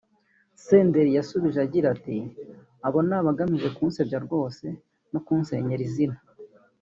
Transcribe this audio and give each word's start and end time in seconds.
Senderi 0.65 1.11
yasubije 1.17 1.59
agira 1.65 1.87
ati 1.95 2.17
“Abo 2.87 2.99
ni 3.07 3.13
abagamije 3.19 3.69
kunsebya 3.75 4.19
rwose 4.25 4.65
no 5.11 5.19
kunsenyera 5.25 5.83
izina 5.89 6.17